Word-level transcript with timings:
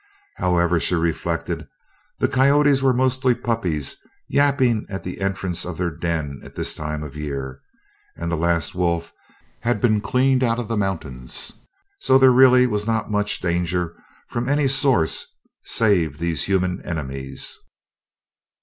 However, 0.37 0.79
she 0.79 0.95
reflected, 0.95 1.67
the 2.17 2.27
coyotes 2.27 2.81
were 2.81 2.91
mostly 2.91 3.35
puppies 3.35 3.97
yapping 4.27 4.87
at 4.89 5.03
the 5.03 5.21
entrance 5.21 5.63
of 5.63 5.77
their 5.77 5.91
den 5.91 6.41
at 6.43 6.55
this 6.55 6.73
time 6.73 7.03
of 7.03 7.15
year, 7.15 7.61
and 8.15 8.31
the 8.31 8.35
last 8.35 8.73
wolf 8.73 9.13
had 9.59 9.79
been 9.79 10.01
cleaned 10.01 10.43
out 10.43 10.57
of 10.57 10.69
the 10.69 10.75
mountains, 10.75 11.53
so 11.99 12.17
there 12.17 12.31
really 12.31 12.65
was 12.65 12.87
not 12.87 13.11
much 13.11 13.41
danger 13.41 13.95
from 14.27 14.49
any 14.49 14.67
source 14.67 15.23
save 15.65 16.17
these 16.17 16.45
human 16.45 16.81
enemies. 16.83 17.55